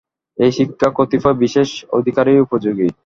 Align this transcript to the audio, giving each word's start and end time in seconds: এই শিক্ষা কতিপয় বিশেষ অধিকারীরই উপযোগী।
এই 0.37 0.51
শিক্ষা 0.57 0.87
কতিপয় 0.97 1.37
বিশেষ 1.43 1.69
অধিকারীরই 1.91 2.43
উপযোগী। 2.43 2.87